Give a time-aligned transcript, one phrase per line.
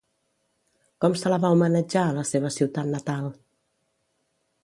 [1.03, 3.31] Com se la va homenatjar a la seva ciutat natal?